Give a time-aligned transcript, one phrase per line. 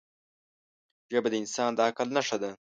[1.11, 2.49] ژبه د انسان د عقل نښه ده